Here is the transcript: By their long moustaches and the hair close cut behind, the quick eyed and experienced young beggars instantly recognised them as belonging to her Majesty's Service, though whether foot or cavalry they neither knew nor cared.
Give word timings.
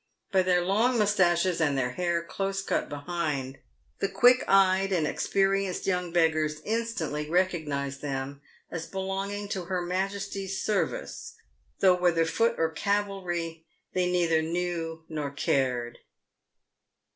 By 0.31 0.41
their 0.41 0.61
long 0.65 0.97
moustaches 0.97 1.61
and 1.61 1.77
the 1.77 1.89
hair 1.91 2.23
close 2.23 2.63
cut 2.63 2.89
behind, 2.89 3.59
the 3.99 4.09
quick 4.09 4.43
eyed 4.47 4.91
and 4.91 5.05
experienced 5.05 5.85
young 5.85 6.11
beggars 6.11 6.59
instantly 6.65 7.29
recognised 7.29 8.01
them 8.01 8.41
as 8.71 8.87
belonging 8.87 9.47
to 9.49 9.65
her 9.65 9.79
Majesty's 9.79 10.59
Service, 10.59 11.35
though 11.81 11.93
whether 11.99 12.25
foot 12.25 12.55
or 12.57 12.71
cavalry 12.71 13.67
they 13.93 14.11
neither 14.11 14.41
knew 14.41 15.05
nor 15.07 15.29
cared. 15.29 15.99